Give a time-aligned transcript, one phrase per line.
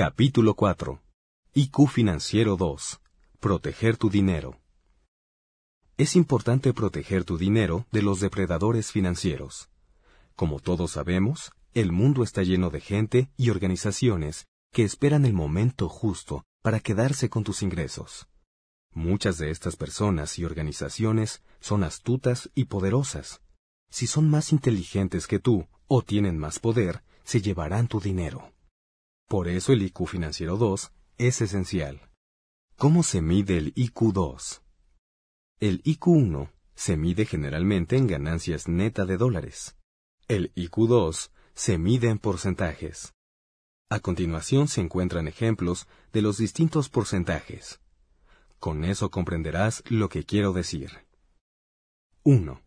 [0.00, 1.02] Capítulo 4.
[1.54, 3.00] IQ Financiero 2.
[3.40, 4.60] Proteger tu dinero.
[5.96, 9.70] Es importante proteger tu dinero de los depredadores financieros.
[10.36, 15.88] Como todos sabemos, el mundo está lleno de gente y organizaciones que esperan el momento
[15.88, 18.28] justo para quedarse con tus ingresos.
[18.94, 23.40] Muchas de estas personas y organizaciones son astutas y poderosas.
[23.90, 28.52] Si son más inteligentes que tú o tienen más poder, se llevarán tu dinero.
[29.28, 32.00] Por eso el IQ Financiero 2 es esencial.
[32.78, 34.62] ¿Cómo se mide el IQ 2?
[35.60, 39.76] El IQ 1 se mide generalmente en ganancias neta de dólares.
[40.28, 43.12] El IQ 2 se mide en porcentajes.
[43.90, 47.82] A continuación se encuentran ejemplos de los distintos porcentajes.
[48.58, 51.06] Con eso comprenderás lo que quiero decir.
[52.22, 52.62] 1.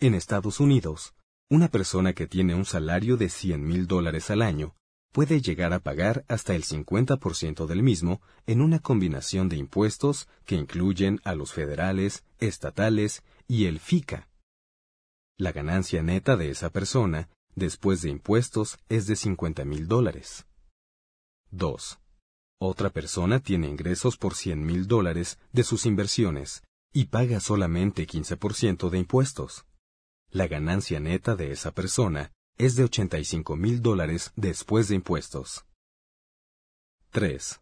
[0.00, 1.14] En Estados Unidos,
[1.50, 4.77] una persona que tiene un salario de 100 mil dólares al año
[5.12, 10.54] puede llegar a pagar hasta el 50% del mismo en una combinación de impuestos que
[10.54, 14.28] incluyen a los federales, estatales y el FICA.
[15.36, 20.46] La ganancia neta de esa persona, después de impuestos, es de 50 mil dólares.
[21.50, 21.98] 2.
[22.60, 28.90] Otra persona tiene ingresos por 100 mil dólares de sus inversiones y paga solamente 15%
[28.90, 29.64] de impuestos.
[30.30, 35.64] La ganancia neta de esa persona es de 85 mil dólares después de impuestos.
[37.10, 37.60] 3.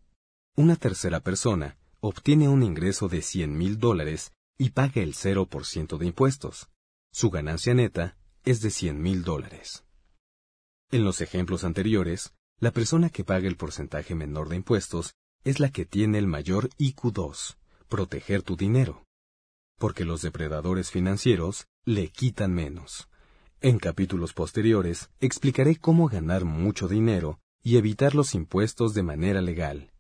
[0.57, 6.07] Una tercera persona obtiene un ingreso de 100 mil dólares y paga el 0% de
[6.07, 6.71] impuestos.
[7.13, 9.85] Su ganancia neta es de 100 mil dólares.
[10.91, 15.13] En los ejemplos anteriores, la persona que paga el porcentaje menor de impuestos
[15.45, 17.57] es la que tiene el mayor IQ2,
[17.89, 19.05] proteger tu dinero.
[19.79, 23.09] Porque los depredadores financieros le quitan menos.
[23.63, 29.93] En capítulos posteriores explicaré cómo ganar mucho dinero y evitar los impuestos de manera legal.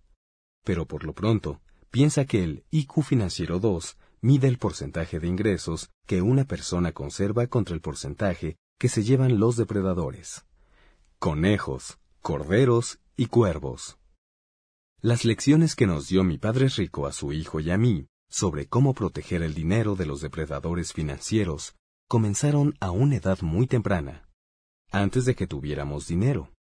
[0.62, 5.90] Pero por lo pronto, piensa que el IQ financiero 2 mide el porcentaje de ingresos
[6.04, 10.44] que una persona conserva contra el porcentaje que se llevan los depredadores.
[11.18, 13.98] Conejos, corderos y cuervos.
[15.00, 18.66] Las lecciones que nos dio mi padre rico a su hijo y a mí sobre
[18.66, 21.74] cómo proteger el dinero de los depredadores financieros
[22.08, 24.28] comenzaron a una edad muy temprana,
[24.92, 26.52] antes de que tuviéramos dinero.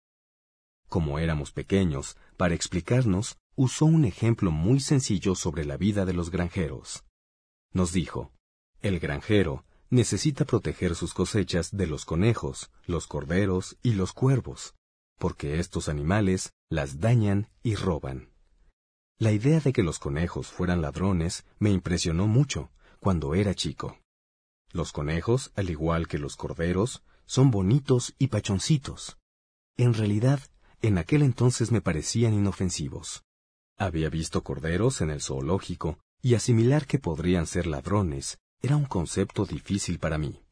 [0.89, 6.31] Como éramos pequeños, para explicarnos, usó un ejemplo muy sencillo sobre la vida de los
[6.31, 7.03] granjeros.
[7.73, 8.31] Nos dijo,
[8.81, 14.73] el granjero necesita proteger sus cosechas de los conejos, los corderos y los cuervos,
[15.19, 18.29] porque estos animales las dañan y roban.
[19.19, 23.99] La idea de que los conejos fueran ladrones me impresionó mucho cuando era chico.
[24.75, 29.17] Los conejos, al igual que los corderos, son bonitos y pachoncitos.
[29.77, 30.41] En realidad,
[30.81, 33.23] en aquel entonces me parecían inofensivos.
[33.77, 39.45] Había visto corderos en el zoológico y asimilar que podrían ser ladrones era un concepto
[39.45, 40.43] difícil para mí.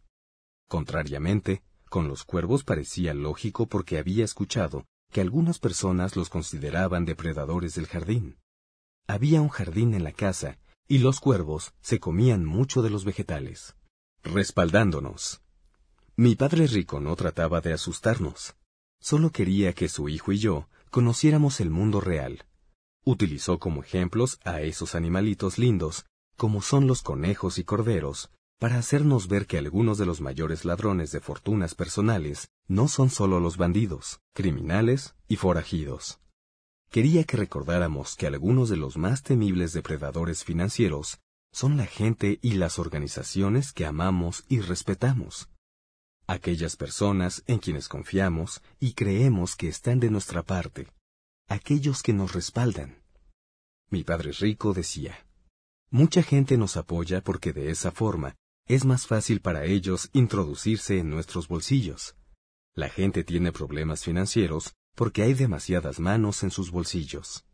[0.69, 7.75] Contrariamente, con los cuervos parecía lógico porque había escuchado que algunas personas los consideraban depredadores
[7.75, 8.37] del jardín.
[9.05, 13.75] Había un jardín en la casa, y los cuervos se comían mucho de los vegetales.
[14.23, 15.41] Respaldándonos.
[16.15, 18.55] Mi padre rico no trataba de asustarnos.
[19.01, 22.45] Solo quería que su hijo y yo conociéramos el mundo real.
[23.03, 26.05] Utilizó como ejemplos a esos animalitos lindos,
[26.37, 31.11] como son los conejos y corderos, para hacernos ver que algunos de los mayores ladrones
[31.11, 36.21] de fortunas personales no son solo los bandidos, criminales y forajidos.
[36.89, 41.19] Quería que recordáramos que algunos de los más temibles depredadores financieros
[41.53, 45.49] son la gente y las organizaciones que amamos y respetamos.
[46.25, 50.87] Aquellas personas en quienes confiamos y creemos que están de nuestra parte.
[51.47, 53.03] Aquellos que nos respaldan.
[53.89, 55.27] Mi padre rico decía,
[55.91, 58.35] Mucha gente nos apoya porque de esa forma
[58.67, 62.15] es más fácil para ellos introducirse en nuestros bolsillos.
[62.73, 67.45] La gente tiene problemas financieros porque hay demasiadas manos en sus bolsillos.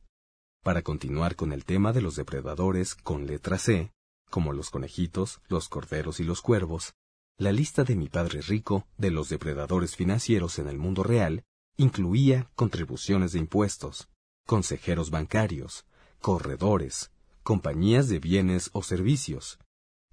[0.64, 3.94] Para continuar con el tema de los depredadores con letra C,
[4.30, 6.94] como los conejitos, los corderos y los cuervos,
[7.38, 11.44] la lista de mi padre rico de los depredadores financieros en el mundo real
[11.78, 14.10] incluía contribuciones de impuestos,
[14.46, 15.86] consejeros bancarios,
[16.20, 17.12] corredores,
[17.44, 19.60] compañías de bienes o servicios,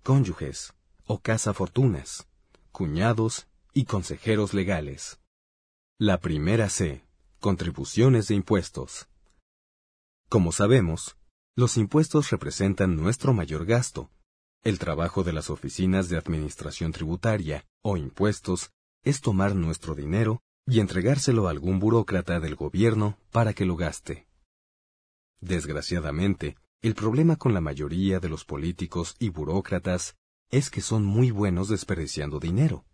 [0.05, 0.73] cónyuges
[1.05, 2.29] o cazafortunas,
[2.71, 5.19] cuñados y consejeros legales.
[5.99, 7.05] La primera C.
[7.41, 9.09] Contribuciones de impuestos.
[10.28, 11.17] Como sabemos,
[11.55, 14.11] los impuestos representan nuestro mayor gasto.
[14.64, 18.73] El trabajo de las oficinas de administración tributaria o impuestos
[19.05, 24.26] es tomar nuestro dinero y entregárselo a algún burócrata del gobierno para que lo gaste.
[25.40, 30.17] Desgraciadamente, el problema con la mayoría de los políticos y burócratas
[30.50, 32.84] es que son muy buenos desperdiciando dinero.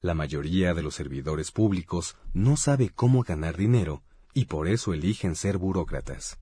[0.00, 4.02] La mayoría de los servidores públicos no sabe cómo ganar dinero
[4.34, 6.40] y por eso eligen ser burócratas.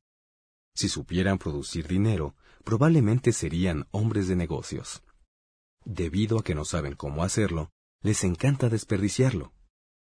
[0.74, 2.34] Si supieran producir dinero,
[2.64, 5.02] probablemente serían hombres de negocios.
[5.84, 7.70] Debido a que no saben cómo hacerlo,
[8.02, 9.52] les encanta desperdiciarlo.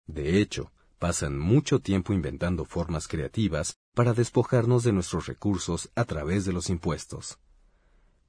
[0.07, 6.45] De hecho, pasan mucho tiempo inventando formas creativas para despojarnos de nuestros recursos a través
[6.45, 7.39] de los impuestos.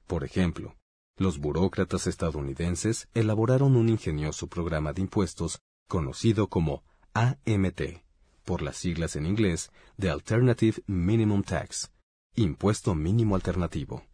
[0.06, 0.76] Por ejemplo,
[1.16, 6.82] los burócratas estadounidenses elaboraron un ingenioso programa de impuestos conocido como
[7.14, 8.02] AMT,
[8.44, 11.90] por las siglas en inglés de Alternative Minimum Tax,
[12.36, 14.04] Impuesto Mínimo Alternativo.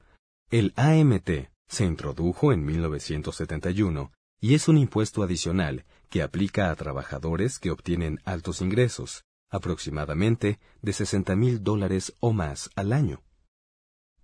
[0.51, 4.11] El AMT se introdujo en 1971
[4.41, 10.93] y es un impuesto adicional que aplica a trabajadores que obtienen altos ingresos, aproximadamente de
[10.95, 13.23] 60 mil dólares o más al año.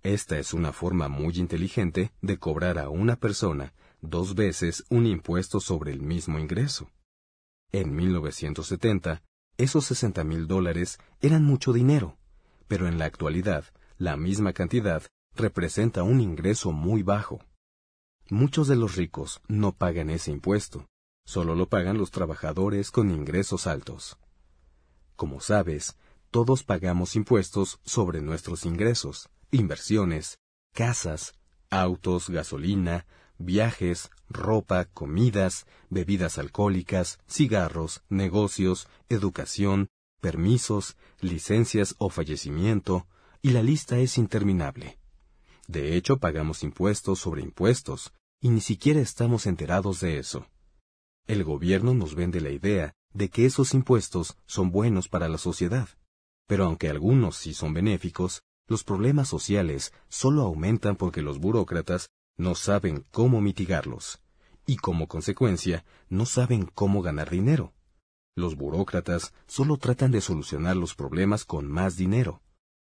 [0.03, 5.61] Esta es una forma muy inteligente de cobrar a una persona dos veces un impuesto
[5.61, 6.91] sobre el mismo ingreso.
[7.73, 9.23] En 1970,
[9.59, 12.17] esos 60 mil dólares eran mucho dinero,
[12.67, 13.67] pero en la actualidad,
[14.03, 15.01] la misma cantidad
[15.37, 17.39] representa un ingreso muy bajo.
[18.31, 20.89] Muchos de los ricos no pagan ese impuesto,
[21.25, 24.19] solo lo pagan los trabajadores con ingresos altos.
[25.15, 25.97] Como sabes,
[26.33, 30.41] todos pagamos impuestos sobre nuestros ingresos, inversiones,
[30.75, 31.35] casas,
[31.71, 33.07] autos, gasolina,
[33.39, 39.91] viajes, ropa, comidas, bebidas alcohólicas, cigarros, negocios, educación,
[40.21, 43.07] permisos, licencias o fallecimiento,
[43.43, 44.99] y la lista es interminable.
[45.67, 50.47] De hecho, pagamos impuestos sobre impuestos, y ni siquiera estamos enterados de eso.
[51.27, 55.89] El gobierno nos vende la idea de que esos impuestos son buenos para la sociedad,
[56.47, 62.55] pero aunque algunos sí son benéficos, los problemas sociales solo aumentan porque los burócratas no
[62.55, 64.21] saben cómo mitigarlos,
[64.67, 67.73] y como consecuencia no saben cómo ganar dinero.
[68.35, 72.42] Los burócratas solo tratan de solucionar los problemas con más dinero.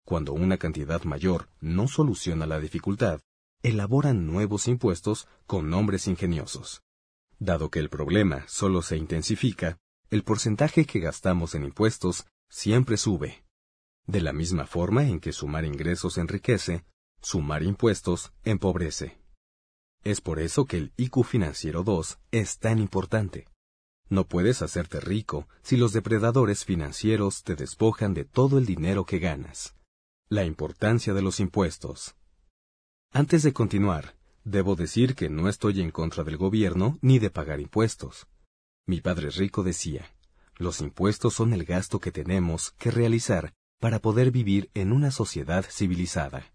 [0.05, 3.21] Cuando una cantidad mayor no soluciona la dificultad,
[3.61, 6.83] elaboran nuevos impuestos con nombres ingeniosos.
[7.39, 9.77] Dado que el problema solo se intensifica,
[10.09, 13.43] el porcentaje que gastamos en impuestos siempre sube.
[14.05, 16.83] De la misma forma en que sumar ingresos enriquece,
[17.21, 19.17] sumar impuestos empobrece.
[20.03, 23.47] Es por eso que el IQ financiero 2 es tan importante.
[24.09, 29.19] No puedes hacerte rico si los depredadores financieros te despojan de todo el dinero que
[29.19, 29.75] ganas.
[30.33, 32.15] La importancia de los impuestos.
[33.11, 37.59] Antes de continuar, debo decir que no estoy en contra del gobierno ni de pagar
[37.59, 38.25] impuestos.
[38.87, 40.09] Mi padre rico decía,
[40.57, 45.63] los impuestos son el gasto que tenemos que realizar para poder vivir en una sociedad
[45.69, 46.51] civilizada.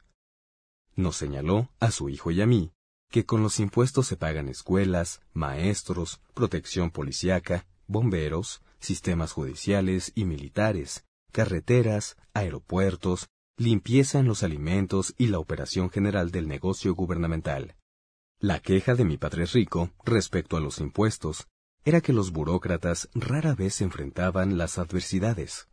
[0.97, 2.73] Nos señaló, a su hijo y a mí,
[3.13, 11.05] que con los impuestos se pagan escuelas, maestros, protección policíaca, bomberos, sistemas judiciales y militares,
[11.31, 17.75] carreteras, aeropuertos, limpieza en los alimentos y la operación general del negocio gubernamental.
[18.39, 21.49] La queja de mi padre rico respecto a los impuestos
[21.85, 25.69] era que los burócratas rara vez enfrentaban las adversidades.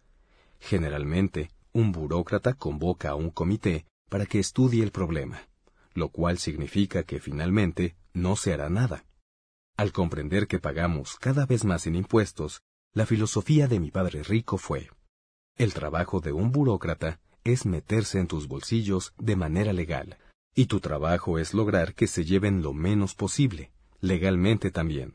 [0.59, 5.47] Generalmente, un burócrata convoca a un comité para que estudie el problema,
[5.93, 9.05] lo cual significa que finalmente no se hará nada.
[9.77, 12.61] Al comprender que pagamos cada vez más en impuestos,
[12.93, 14.89] la filosofía de mi padre rico fue,
[15.57, 20.17] el trabajo de un burócrata es meterse en tus bolsillos de manera legal,
[20.55, 23.71] y tu trabajo es lograr que se lleven lo menos posible,
[24.01, 25.13] legalmente también.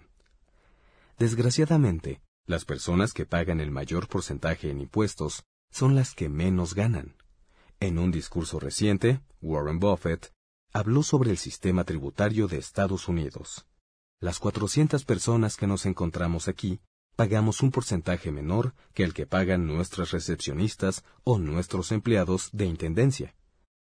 [1.19, 7.17] Desgraciadamente, las personas que pagan el mayor porcentaje en impuestos son las que menos ganan.
[7.81, 10.33] En un discurso reciente, Warren Buffett
[10.73, 13.67] habló sobre el sistema tributario de Estados Unidos.
[14.21, 16.81] Las 400 personas que nos encontramos aquí
[17.21, 23.35] pagamos un porcentaje menor que el que pagan nuestras recepcionistas o nuestros empleados de intendencia.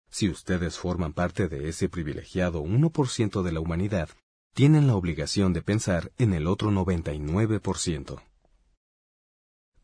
[0.09, 4.09] Si ustedes forman parte de ese privilegiado 1% de la humanidad,
[4.53, 8.21] tienen la obligación de pensar en el otro 99%.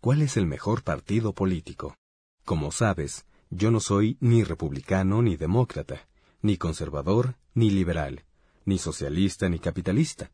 [0.02, 1.96] ¿Cuál es el mejor partido político?
[2.44, 6.10] Como sabes, Yo no soy ni republicano ni demócrata,
[6.42, 8.26] ni conservador ni liberal,
[8.66, 10.30] ni socialista ni capitalista.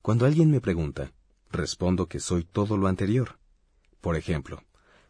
[0.00, 1.10] Cuando alguien me pregunta,
[1.50, 3.38] respondo que soy todo lo anterior.
[4.00, 4.62] Por ejemplo,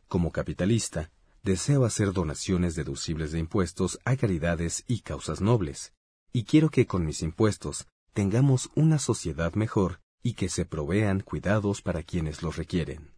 [0.09, 1.11] como capitalista,
[1.43, 5.93] deseo hacer donaciones deducibles de impuestos a caridades y causas nobles,
[6.33, 11.83] y quiero que con mis impuestos tengamos una sociedad mejor y que se provean cuidados
[11.83, 13.13] para quienes los requieren.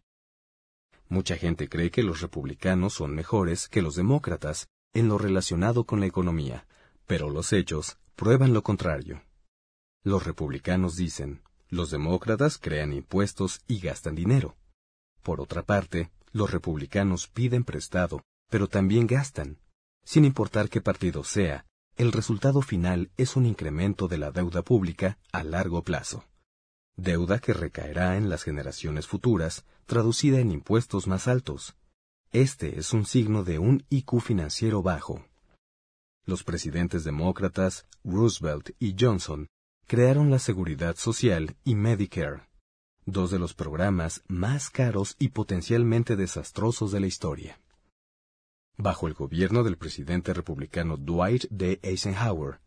[1.07, 5.99] Mucha gente cree que los republicanos son mejores que los demócratas en lo relacionado con
[5.99, 6.67] la economía,
[7.07, 9.23] pero los hechos prueban lo contrario.
[10.03, 14.57] Los republicanos dicen, los demócratas crean impuestos y gastan dinero.
[15.23, 19.59] Por otra parte, los republicanos piden prestado, pero también gastan.
[20.03, 25.17] Sin importar qué partido sea, el resultado final es un incremento de la deuda pública
[25.31, 26.25] a largo plazo
[27.01, 31.75] deuda que recaerá en las generaciones futuras, traducida en impuestos más altos.
[32.31, 35.25] Este es un signo de un IQ financiero bajo.
[36.25, 39.47] Los presidentes demócratas Roosevelt y Johnson
[39.89, 42.43] crearon la Seguridad Social y Medicare,
[43.07, 47.59] dos de los programas más caros y potencialmente desastrosos de la historia.
[48.77, 51.79] Bajo el gobierno del presidente republicano Dwight D.
[51.81, 52.59] Eisenhower,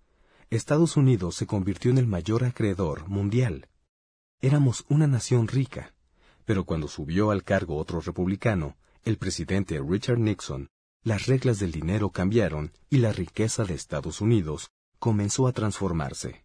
[0.51, 3.69] Estados Unidos se convirtió en el mayor acreedor mundial
[4.41, 5.95] Éramos una nación rica,
[6.45, 10.71] pero cuando subió al cargo otro republicano, el presidente Richard Nixon,
[11.05, 16.43] las reglas del dinero cambiaron y la riqueza de Estados Unidos comenzó a transformarse.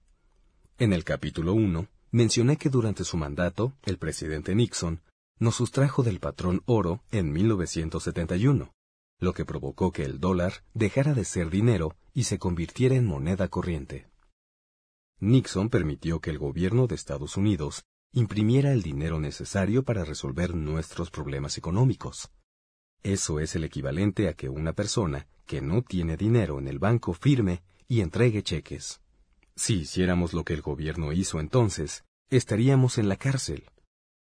[0.79, 5.01] En el capítulo 1, mencioné que durante su mandato, el presidente Nixon
[5.39, 8.71] nos sustrajo del patrón oro en 1971,
[9.19, 13.47] lo que provocó que el dólar dejara de ser dinero y se convirtiera en moneda
[13.47, 14.05] corriente.
[15.19, 21.09] Nixon permitió que el gobierno de Estados Unidos imprimiera el dinero necesario para resolver nuestros
[21.09, 22.29] problemas económicos.
[23.01, 27.13] Eso es el equivalente a que una persona que no tiene dinero en el banco
[27.13, 29.01] firme y entregue cheques.
[29.57, 33.63] Si hiciéramos lo que el gobierno hizo entonces, estaríamos en la cárcel.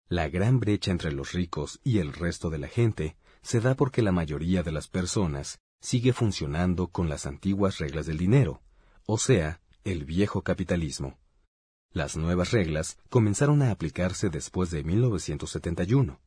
[0.08, 4.02] La gran brecha entre los ricos y el resto de la gente se da porque
[4.02, 8.60] la mayoría de las personas sigue funcionando con las antiguas reglas del dinero,
[9.06, 11.16] o sea, el viejo capitalismo.
[11.92, 16.20] Las nuevas reglas comenzaron a aplicarse después de 1971.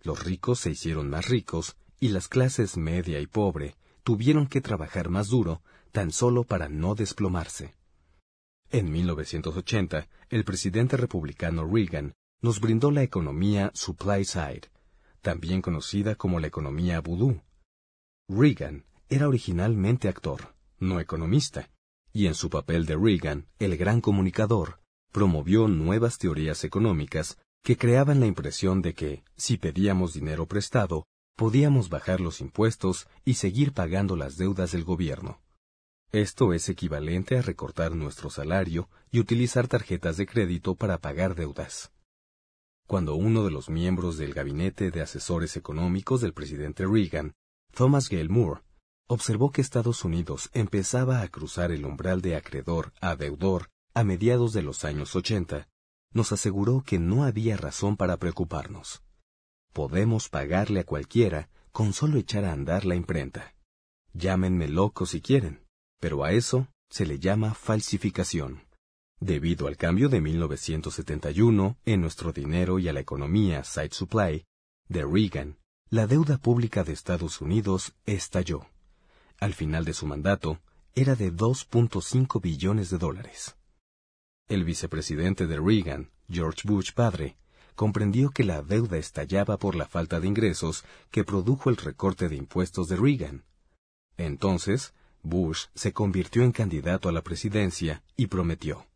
[0.00, 5.10] Los ricos se hicieron más ricos y las clases media y pobre tuvieron que trabajar
[5.10, 5.62] más duro
[5.92, 7.77] tan solo para no desplomarse.
[8.70, 14.70] En 1980, el presidente republicano Reagan nos brindó la economía supply side,
[15.22, 17.40] también conocida como la economía vudú.
[18.28, 21.70] Reagan era originalmente actor, no economista,
[22.12, 24.80] y en su papel de Reagan, el gran comunicador,
[25.12, 31.06] promovió nuevas teorías económicas que creaban la impresión de que, si pedíamos dinero prestado,
[31.36, 35.40] podíamos bajar los impuestos y seguir pagando las deudas del gobierno.
[36.12, 41.92] Esto es equivalente a recortar nuestro salario y utilizar tarjetas de crédito para pagar deudas.
[42.86, 47.34] Cuando uno de los miembros del gabinete de asesores económicos del presidente Reagan,
[47.74, 48.62] Thomas Gale Moore,
[49.06, 54.54] observó que Estados Unidos empezaba a cruzar el umbral de acreedor a deudor a mediados
[54.54, 55.68] de los años 80,
[56.14, 59.02] nos aseguró que no había razón para preocuparnos.
[59.74, 63.54] Podemos pagarle a cualquiera con solo echar a andar la imprenta.
[64.14, 65.67] Llámenme loco si quieren,
[66.00, 68.62] pero a eso se le llama falsificación.
[69.20, 74.44] Debido al cambio de 1971 en nuestro dinero y a la economía side supply
[74.88, 75.58] de Reagan,
[75.90, 78.66] la deuda pública de Estados Unidos estalló
[79.40, 80.58] al final de su mandato,
[80.94, 83.56] era de 2.5 billones de dólares.
[84.48, 87.36] El vicepresidente de Reagan, George Bush padre,
[87.74, 92.36] comprendió que la deuda estallaba por la falta de ingresos que produjo el recorte de
[92.36, 93.44] impuestos de Reagan.
[94.16, 98.86] Entonces, Bush se convirtió en candidato a la presidencia y prometió,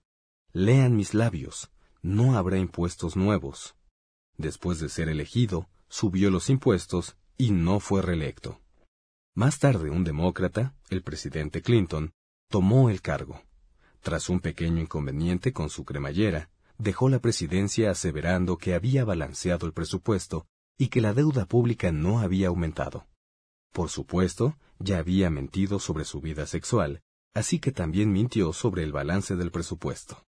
[0.52, 1.70] Lean mis labios,
[2.02, 3.74] no habrá impuestos nuevos.
[4.36, 8.60] Después de ser elegido, subió los impuestos y no fue reelecto.
[9.34, 12.12] Más tarde, un demócrata, el presidente Clinton,
[12.48, 13.42] tomó el cargo.
[14.02, 19.72] Tras un pequeño inconveniente con su cremallera, dejó la presidencia aseverando que había balanceado el
[19.72, 23.06] presupuesto y que la deuda pública no había aumentado.
[23.72, 27.02] Por supuesto, ya había mentido sobre su vida sexual,
[27.34, 30.24] así que también mintió sobre el balance del presupuesto.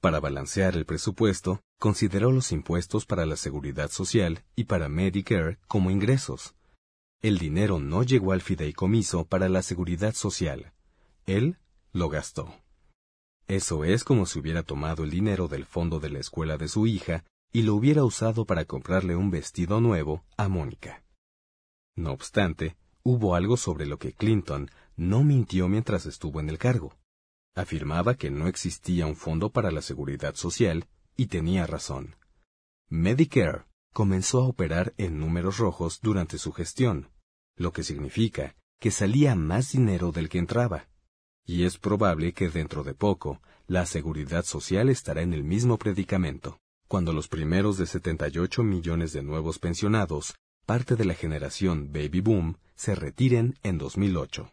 [0.00, 5.90] Para balancear el presupuesto, consideró los impuestos para la seguridad social y para Medicare como
[5.90, 6.54] ingresos,
[7.22, 10.72] el dinero no llegó al fideicomiso para la seguridad social.
[11.24, 11.56] Él
[11.92, 12.52] lo gastó.
[13.46, 16.88] Eso es como si hubiera tomado el dinero del fondo de la escuela de su
[16.88, 21.01] hija y lo hubiera usado para comprarle un vestido nuevo a Mónica.
[21.96, 26.96] No obstante, Hubo algo sobre lo que Clinton no mintió mientras estuvo en el cargo.
[27.56, 32.14] Afirmaba que no existía un fondo para la seguridad social y tenía razón.
[32.88, 37.10] Medicare comenzó a operar en números rojos durante su gestión,
[37.56, 40.88] lo que significa que salía más dinero del que entraba.
[41.44, 46.60] Y es probable que dentro de poco la seguridad social estará en el mismo predicamento,
[46.86, 50.34] cuando los primeros de 78 millones de nuevos pensionados,
[50.72, 54.50] parte de la generación Baby Boom, se retiren en 2008.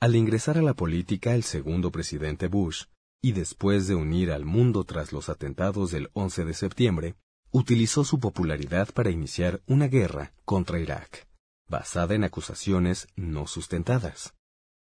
[0.00, 2.84] Al ingresar a la política el segundo presidente Bush,
[3.22, 7.14] y después de unir al mundo tras los atentados del 11 de septiembre,
[7.52, 11.26] utilizó su popularidad para iniciar una guerra contra Irak,
[11.66, 14.34] basada en acusaciones no sustentadas.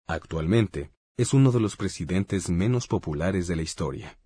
[0.05, 4.19] Actualmente, es uno de los presidentes menos populares de la historia.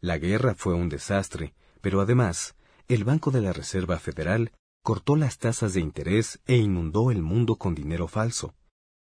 [0.00, 1.52] La guerra fue un desastre,
[1.82, 2.56] pero además,
[2.88, 4.52] el Banco de la Reserva Federal
[4.86, 8.54] cortó las tasas de interés e inundó el mundo con dinero falso,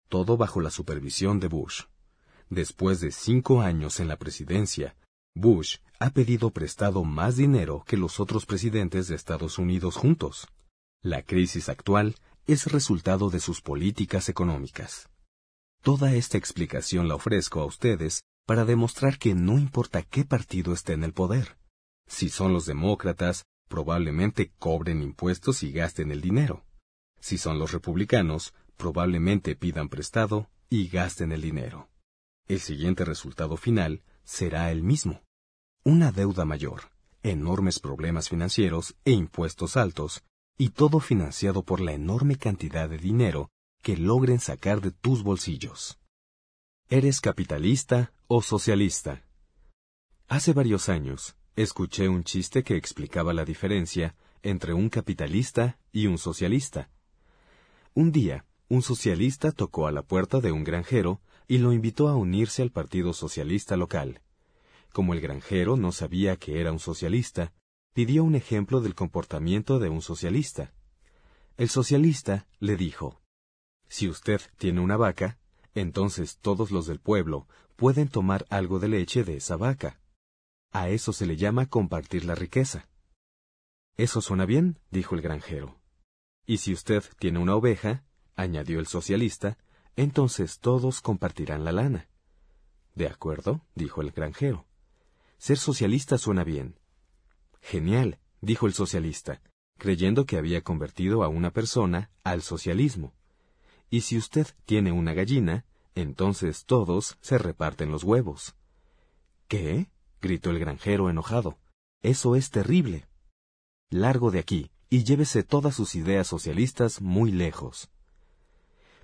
[0.08, 1.82] todo bajo la supervisión de Bush.
[2.48, 4.96] Después de cinco años en la presidencia,
[5.34, 10.48] Bush ha pedido prestado más dinero que los otros presidentes de Estados Unidos juntos.
[11.02, 12.16] La crisis actual
[12.46, 15.10] es resultado de sus políticas económicas.
[15.82, 20.94] Toda esta explicación la ofrezco a ustedes para demostrar que no importa qué partido esté
[20.94, 21.58] en el poder.
[22.06, 26.64] Si son los demócratas, probablemente cobren impuestos y gasten el dinero.
[27.20, 31.88] Si son los republicanos, probablemente pidan prestado y gasten el dinero.
[32.48, 35.22] El siguiente resultado final será el mismo.
[35.84, 36.90] Una deuda mayor,
[37.22, 40.22] enormes problemas financieros e impuestos altos,
[40.58, 43.50] y todo financiado por la enorme cantidad de dinero
[43.82, 45.98] que logren sacar de tus bolsillos.
[46.88, 49.24] ¿Eres capitalista o socialista?
[50.28, 56.18] Hace varios años, escuché un chiste que explicaba la diferencia entre un capitalista y un
[56.18, 56.90] socialista.
[57.94, 62.14] Un día, un socialista tocó a la puerta de un granjero y lo invitó a
[62.14, 64.20] unirse al Partido Socialista local.
[64.92, 67.54] Como el granjero no sabía que era un socialista,
[67.94, 70.74] pidió un ejemplo del comportamiento de un socialista.
[71.56, 73.22] El socialista le dijo,
[73.88, 75.38] Si usted tiene una vaca,
[75.74, 80.00] entonces todos los del pueblo pueden tomar algo de leche de esa vaca.
[80.76, 82.86] A eso se le llama compartir la riqueza.
[83.96, 85.80] Eso suena bien, dijo el granjero.
[86.44, 89.56] Y si usted tiene una oveja, añadió el socialista,
[89.96, 92.10] entonces todos compartirán la lana.
[92.94, 94.66] De acuerdo, dijo el granjero.
[95.38, 96.78] Ser socialista suena bien.
[97.62, 99.40] Genial, dijo el socialista,
[99.78, 103.14] creyendo que había convertido a una persona al socialismo.
[103.88, 108.56] Y si usted tiene una gallina, entonces todos se reparten los huevos.
[109.48, 109.88] ¿Qué?
[110.20, 111.58] Gritó el granjero enojado.
[112.02, 113.06] Eso es terrible.
[113.90, 117.90] Largo de aquí, y llévese todas sus ideas socialistas muy lejos.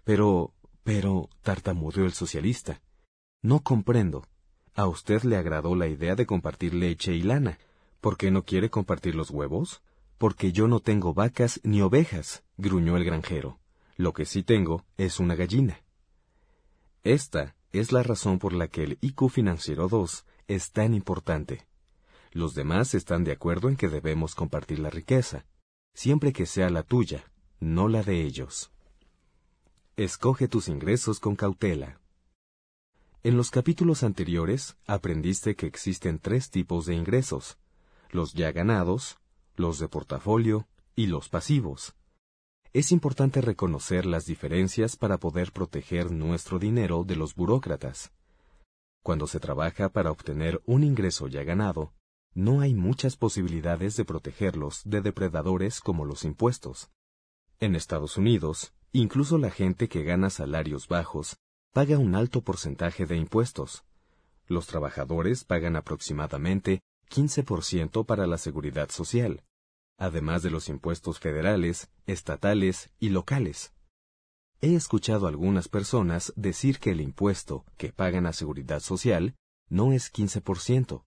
[0.05, 2.81] Pero, pero, tartamudeó el socialista.
[3.43, 4.27] No comprendo.
[4.75, 7.59] A usted le agradó la idea de compartir leche y lana.
[8.01, 9.83] ¿Por qué no quiere compartir los huevos?
[10.19, 13.59] Porque yo no tengo vacas ni ovejas, gruñó el granjero.
[13.97, 15.83] Lo que sí tengo es una gallina.
[17.03, 21.67] Esta es la razón por la que el IQ Financiero 2 es tan importante.
[22.33, 25.45] Los demás están de acuerdo en que debemos compartir la riqueza,
[25.95, 28.71] siempre que sea la tuya, no la de ellos.
[29.97, 32.01] Escoge tus ingresos con cautela.
[33.23, 37.59] En los capítulos anteriores aprendiste que existen tres tipos de ingresos,
[38.11, 39.19] los ya ganados,
[39.55, 41.95] los de portafolio y los pasivos.
[42.73, 48.11] Es importante reconocer las diferencias para poder proteger nuestro dinero de los burócratas.
[49.03, 51.93] Cuando se trabaja para obtener un ingreso ya ganado,
[52.35, 56.91] no hay muchas posibilidades de protegerlos de depredadores como los impuestos.
[57.61, 61.39] En Estados Unidos, Incluso la gente que gana salarios bajos
[61.73, 63.85] paga un alto porcentaje de impuestos.
[64.47, 69.45] Los trabajadores pagan aproximadamente 15% para la seguridad social,
[69.97, 73.73] además de los impuestos federales, estatales y locales.
[74.65, 79.35] He escuchado a algunas personas decir que el impuesto que pagan a seguridad social
[79.69, 81.05] no es 15%.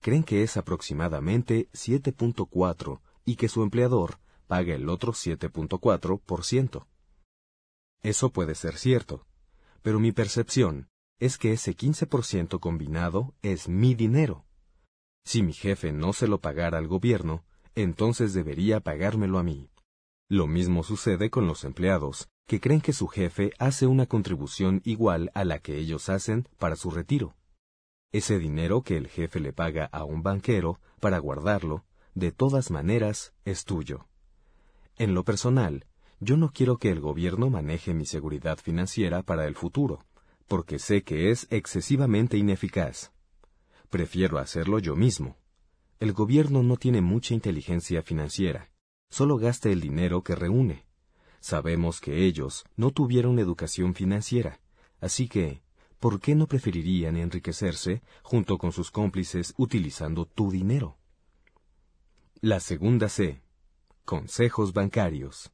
[0.00, 6.86] Creen que es aproximadamente 7.4 y que su empleador paga el otro 7.4%.
[8.02, 9.28] Eso puede ser cierto,
[9.82, 10.88] pero mi percepción
[11.20, 14.44] es que ese 15% combinado es mi dinero.
[15.24, 17.44] Si mi jefe no se lo pagara al gobierno,
[17.76, 19.70] entonces debería pagármelo a mí.
[20.28, 25.30] Lo mismo sucede con los empleados, que creen que su jefe hace una contribución igual
[25.34, 27.36] a la que ellos hacen para su retiro.
[28.10, 31.84] Ese dinero que el jefe le paga a un banquero para guardarlo,
[32.14, 34.06] de todas maneras, es tuyo.
[34.96, 35.84] En lo personal,
[36.20, 40.06] yo no quiero que el gobierno maneje mi seguridad financiera para el futuro,
[40.46, 43.12] porque sé que es excesivamente ineficaz.
[43.90, 45.36] Prefiero hacerlo yo mismo.
[46.00, 48.70] El gobierno no tiene mucha inteligencia financiera,
[49.10, 50.87] solo gasta el dinero que reúne.
[51.40, 54.60] Sabemos que ellos no tuvieron educación financiera,
[55.00, 55.62] así que,
[55.98, 60.96] ¿por qué no preferirían enriquecerse junto con sus cómplices utilizando tu dinero?
[62.40, 63.40] La segunda C.
[64.04, 65.50] Consejos bancarios.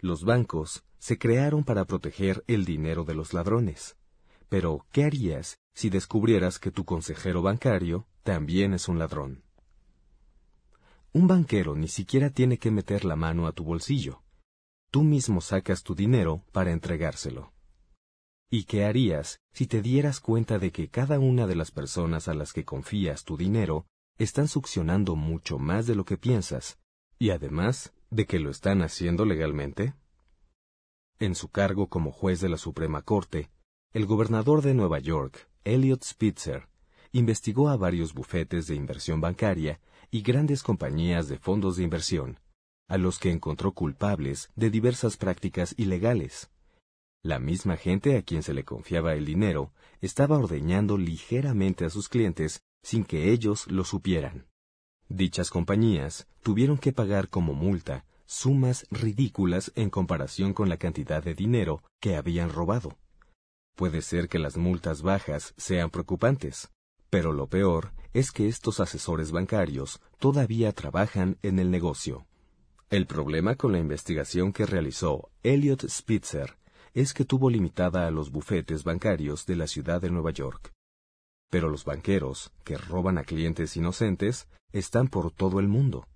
[0.00, 3.96] Los bancos se crearon para proteger el dinero de los ladrones.
[4.48, 9.42] Pero, ¿qué harías si descubrieras que tu consejero bancario también es un ladrón?
[11.12, 14.22] Un banquero ni siquiera tiene que meter la mano a tu bolsillo.
[14.92, 17.54] Tú mismo sacas tu dinero para entregárselo.
[18.50, 22.34] ¿Y qué harías si te dieras cuenta de que cada una de las personas a
[22.34, 23.86] las que confías tu dinero
[24.18, 26.78] están succionando mucho más de lo que piensas,
[27.18, 29.94] y además de que lo están haciendo legalmente?
[31.18, 33.50] En su cargo como juez de la Suprema Corte,
[33.94, 36.68] el gobernador de Nueva York, Elliot Spitzer,
[37.12, 42.41] investigó a varios bufetes de inversión bancaria y grandes compañías de fondos de inversión,
[42.92, 46.50] a los que encontró culpables de diversas prácticas ilegales.
[47.22, 52.10] La misma gente a quien se le confiaba el dinero estaba ordeñando ligeramente a sus
[52.10, 54.46] clientes sin que ellos lo supieran.
[55.08, 61.34] Dichas compañías tuvieron que pagar como multa sumas ridículas en comparación con la cantidad de
[61.34, 62.98] dinero que habían robado.
[63.74, 66.70] Puede ser que las multas bajas sean preocupantes,
[67.08, 72.26] pero lo peor es que estos asesores bancarios todavía trabajan en el negocio.
[72.92, 76.58] El problema con la investigación que realizó Elliot Spitzer
[76.92, 80.74] es que tuvo limitada a los bufetes bancarios de la ciudad de Nueva York.
[81.48, 86.06] Pero los banqueros, que roban a clientes inocentes, están por todo el mundo.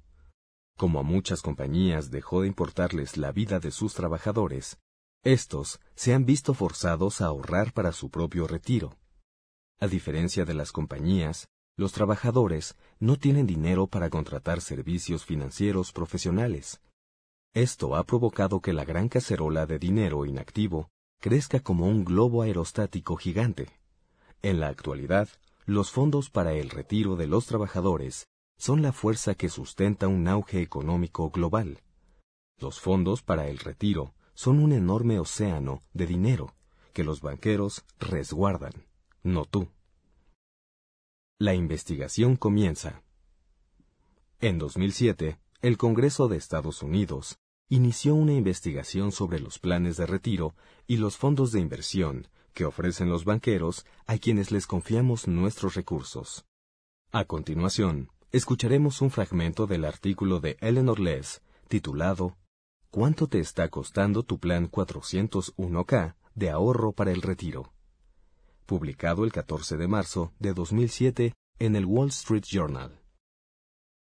[0.77, 4.77] Como a muchas compañías dejó de importarles la vida de sus trabajadores,
[5.25, 8.99] estos se han visto forzados a ahorrar para su propio retiro.
[9.81, 16.81] A diferencia de las compañías, los trabajadores no tienen dinero para contratar servicios financieros profesionales,
[17.57, 20.91] esto ha provocado que la gran cacerola de dinero inactivo
[21.23, 23.71] crezca como un globo aerostático gigante.
[24.43, 25.31] En la actualidad,
[25.65, 28.27] los fondos para el retiro de los trabajadores
[28.59, 31.81] son la fuerza que sustenta un auge económico global.
[32.59, 36.55] Los fondos para el retiro son un enorme océano de dinero
[36.93, 38.73] que los banqueros resguardan,
[39.23, 39.69] no tú.
[41.38, 43.03] La investigación comienza.
[44.40, 47.37] En 2007, el Congreso de Estados Unidos
[47.68, 50.55] inició una investigación sobre los planes de retiro
[50.87, 56.46] y los fondos de inversión que ofrecen los banqueros a quienes les confiamos nuestros recursos.
[57.12, 62.38] A continuación, escucharemos un fragmento del artículo de Eleanor Less titulado
[62.90, 67.76] ¿Cuánto te está costando tu plan 401k de ahorro para el retiro?
[68.67, 73.01] Publicado el 14 de marzo de 2007 en el Wall Street Journal.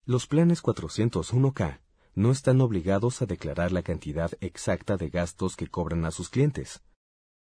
[0.05, 1.81] Los planes 401k
[2.15, 6.81] no están obligados a declarar la cantidad exacta de gastos que cobran a sus clientes.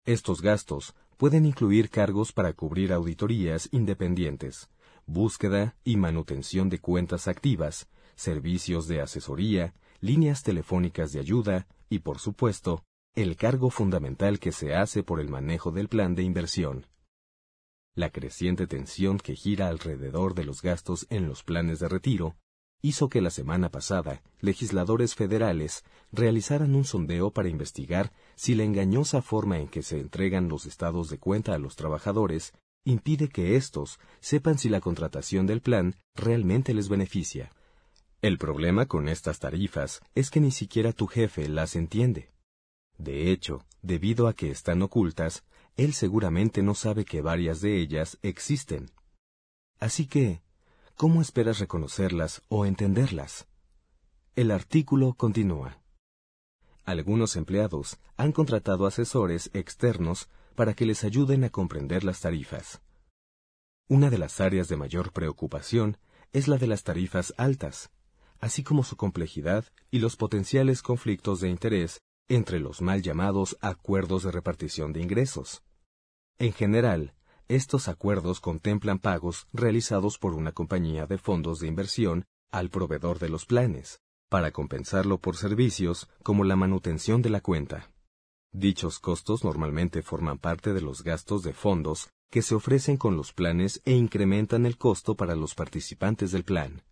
[0.06, 4.70] Estos gastos pueden incluir cargos para cubrir auditorías independientes,
[5.04, 12.18] búsqueda y manutención de cuentas activas, servicios de asesoría, líneas telefónicas de ayuda y, por
[12.18, 12.82] supuesto,
[13.14, 16.86] el cargo fundamental que se hace por el manejo del plan de inversión.
[17.96, 22.34] La creciente tensión que gira alrededor de los gastos en los planes de retiro
[22.82, 29.22] hizo que la semana pasada legisladores federales realizaran un sondeo para investigar si la engañosa
[29.22, 32.52] forma en que se entregan los estados de cuenta a los trabajadores
[32.84, 37.52] impide que éstos sepan si la contratación del plan realmente les beneficia.
[38.20, 42.33] El problema con estas tarifas es que ni siquiera tu jefe las entiende.
[42.98, 45.44] De hecho, debido a que están ocultas,
[45.76, 48.90] él seguramente no sabe que varias de ellas existen.
[49.80, 50.42] Así que,
[50.96, 53.46] ¿cómo esperas reconocerlas o entenderlas?
[54.36, 55.80] El artículo continúa.
[56.84, 62.80] Algunos empleados han contratado asesores externos para que les ayuden a comprender las tarifas.
[63.88, 65.98] Una de las áreas de mayor preocupación
[66.32, 67.90] es la de las tarifas altas,
[68.38, 74.22] así como su complejidad y los potenciales conflictos de interés entre los mal llamados acuerdos
[74.22, 75.62] de repartición de ingresos.
[76.38, 77.14] En general,
[77.48, 83.28] estos acuerdos contemplan pagos realizados por una compañía de fondos de inversión al proveedor de
[83.28, 87.90] los planes, para compensarlo por servicios como la manutención de la cuenta.
[88.52, 93.32] Dichos costos normalmente forman parte de los gastos de fondos que se ofrecen con los
[93.32, 96.82] planes e incrementan el costo para los participantes del plan.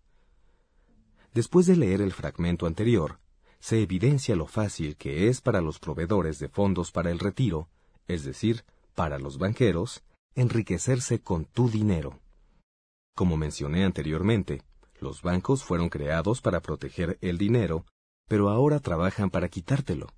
[1.32, 3.21] Después de leer el fragmento anterior,
[3.62, 7.68] se evidencia lo fácil que es para los proveedores de fondos para el retiro,
[8.08, 8.64] es decir,
[8.96, 10.02] para los banqueros,
[10.34, 12.18] enriquecerse con tu dinero.
[13.14, 14.62] Como mencioné anteriormente,
[14.98, 17.86] los bancos fueron creados para proteger el dinero,
[18.26, 20.08] pero ahora trabajan para quitártelo.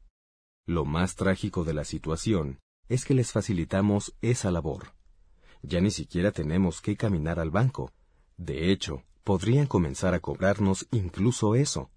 [0.64, 4.94] Lo más trágico de la situación es que les facilitamos esa labor.
[5.62, 7.92] Ya ni siquiera tenemos que caminar al banco.
[8.38, 11.90] De hecho, podrían comenzar a cobrarnos incluso eso.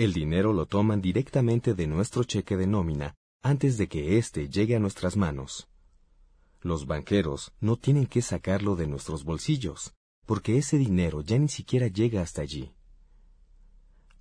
[0.00, 4.74] El dinero lo toman directamente de nuestro cheque de nómina antes de que éste llegue
[4.74, 5.68] a nuestras manos.
[6.62, 9.92] Los banqueros no tienen que sacarlo de nuestros bolsillos,
[10.24, 12.72] porque ese dinero ya ni siquiera llega hasta allí.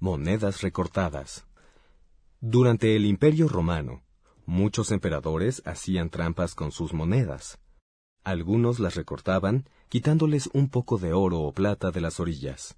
[0.02, 1.48] Monedas recortadas.
[2.42, 4.04] Durante el Imperio romano,
[4.46, 7.58] muchos emperadores hacían trampas con sus monedas.
[8.26, 12.78] Algunos las recortaban, quitándoles un poco de oro o plata de las orillas.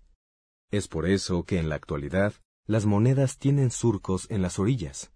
[0.70, 2.36] Es por eso que en la actualidad
[2.68, 5.12] las monedas tienen surcos en las orillas.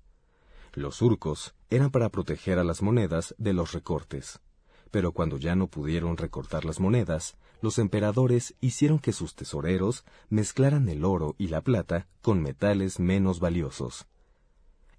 [0.73, 4.41] Los surcos eran para proteger a las monedas de los recortes.
[4.91, 10.89] Pero cuando ya no pudieron recortar las monedas, los emperadores hicieron que sus tesoreros mezclaran
[10.89, 14.07] el oro y la plata con metales menos valiosos.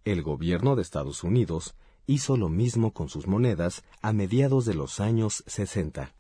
[0.05, 1.75] El gobierno de Estados Unidos
[2.07, 6.15] hizo lo mismo con sus monedas a mediados de los años 60.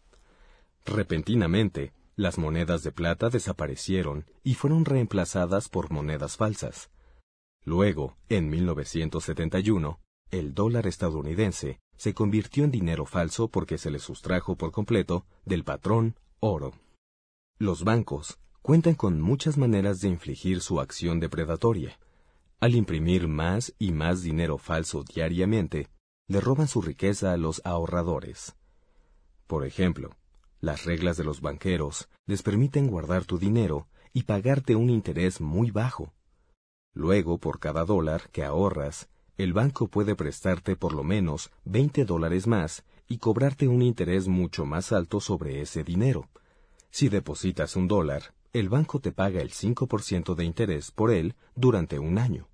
[0.84, 6.90] Repentinamente, las monedas de plata desaparecieron y fueron reemplazadas por monedas falsas.
[7.62, 10.00] Luego, en 1971,
[10.30, 15.62] el dólar estadounidense se convirtió en dinero falso porque se le sustrajo por completo del
[15.62, 16.72] patrón oro.
[17.58, 21.98] Los bancos cuentan con muchas maneras de infligir su acción depredatoria.
[22.60, 25.88] Al imprimir más y más dinero falso diariamente,
[26.28, 28.56] le roban su riqueza a los ahorradores.
[29.46, 30.10] Por ejemplo,
[30.66, 35.70] las reglas de los banqueros les permiten guardar tu dinero y pagarte un interés muy
[35.70, 36.12] bajo.
[36.92, 42.48] Luego, por cada dólar que ahorras, el banco puede prestarte por lo menos 20 dólares
[42.48, 46.28] más y cobrarte un interés mucho más alto sobre ese dinero.
[46.90, 52.00] Si depositas un dólar, el banco te paga el 5% de interés por él durante
[52.00, 52.48] un año.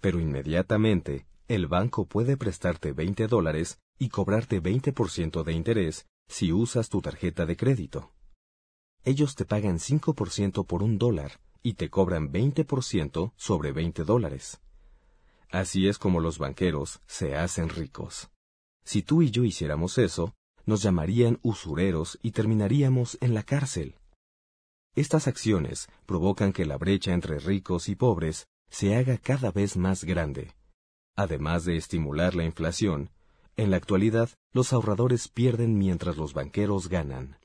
[0.00, 6.88] Pero inmediatamente, el banco puede prestarte 20 dólares y cobrarte 20% de interés si usas
[6.88, 8.12] tu tarjeta de crédito.
[9.04, 14.60] Ellos te pagan 5% por un dólar y te cobran 20% sobre 20 dólares.
[15.50, 18.30] Así es como los banqueros se hacen ricos.
[18.84, 23.96] Si tú y yo hiciéramos eso, nos llamarían usureros y terminaríamos en la cárcel.
[24.94, 30.04] Estas acciones provocan que la brecha entre ricos y pobres se haga cada vez más
[30.04, 30.54] grande.
[31.16, 33.10] Además de estimular la inflación,
[33.56, 37.38] en la actualidad los ahorradores pierden mientras los banqueros ganan.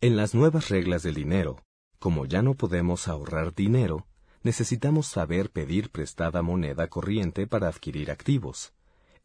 [0.00, 1.62] En las nuevas reglas del dinero,
[1.98, 4.06] como ya no podemos ahorrar dinero,
[4.42, 8.74] necesitamos saber pedir prestada moneda corriente para adquirir activos.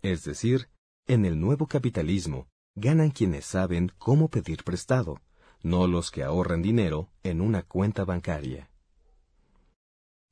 [0.02, 0.70] Es decir,
[1.08, 5.20] en el nuevo capitalismo, ganan quienes saben cómo pedir prestado,
[5.62, 8.70] no los que ahorran dinero en una cuenta bancaria.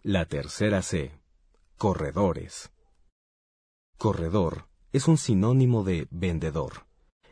[0.02, 1.12] La tercera C.
[1.78, 2.72] Corredores.
[3.98, 6.86] Corredor es un sinónimo de vendedor.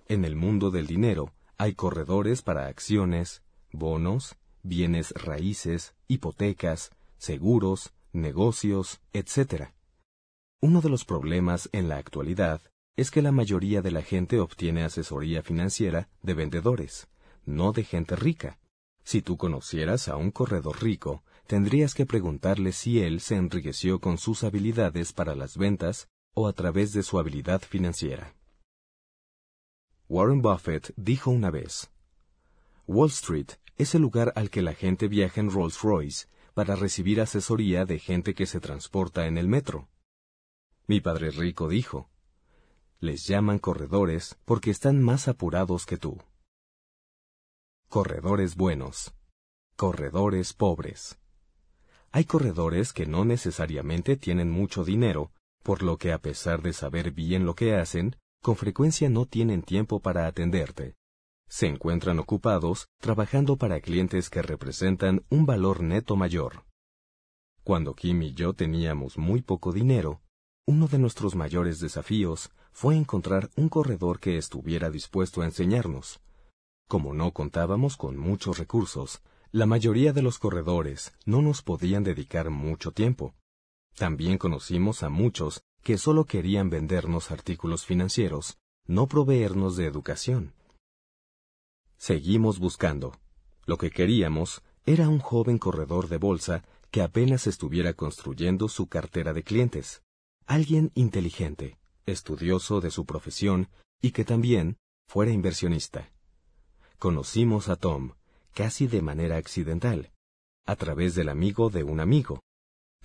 [0.08, 3.42] En el mundo del dinero hay corredores para acciones,
[3.72, 9.70] bonos, bienes raíces, hipotecas, seguros, negocios, etc.
[10.62, 12.62] Uno de los problemas en la actualidad
[12.96, 17.08] es que la mayoría de la gente obtiene asesoría financiera de vendedores,
[17.46, 18.60] no de gente rica.
[19.04, 24.18] Si tú conocieras a un corredor rico, tendrías que preguntarle si él se enriqueció con
[24.18, 26.08] sus habilidades para las ventas
[26.40, 28.36] o a través de su habilidad financiera.
[30.08, 31.90] Warren Buffett dijo una vez,
[32.86, 37.22] Wall Street es el lugar al que la gente viaja en Rolls Royce para recibir
[37.22, 39.90] asesoría de gente que se transporta en el metro.
[40.86, 42.08] Mi padre rico dijo,
[43.00, 46.22] les llaman corredores porque están más apurados que tú.
[47.90, 49.12] Corredores buenos.
[49.76, 51.18] Corredores pobres.
[52.12, 55.32] Hay corredores que no necesariamente tienen mucho dinero,
[55.64, 59.62] por lo que a pesar de saber bien lo que hacen, con frecuencia no tienen
[59.64, 60.96] tiempo para atenderte
[61.48, 66.66] se encuentran ocupados trabajando para clientes que representan un valor neto mayor.
[67.64, 70.22] Cuando Kim y yo teníamos muy poco dinero,
[70.66, 76.22] uno de nuestros mayores desafíos fue encontrar un corredor que estuviera dispuesto a enseñarnos.
[76.88, 82.50] Como no contábamos con muchos recursos, la mayoría de los corredores no nos podían dedicar
[82.50, 83.34] mucho tiempo.
[83.98, 90.54] También conocimos a muchos que solo querían vendernos artículos financieros, no proveernos de educación.
[91.98, 93.20] Seguimos buscando.
[93.66, 99.34] Lo que queríamos era un joven corredor de bolsa que apenas estuviera construyendo su cartera
[99.34, 100.04] de clientes.
[100.46, 103.68] Alguien inteligente, estudioso de su profesión
[104.00, 106.12] y que también fuera inversionista.
[107.00, 108.14] Conocimos a Tom,
[108.54, 110.12] casi de manera accidental,
[110.68, 112.44] a través del amigo de un amigo.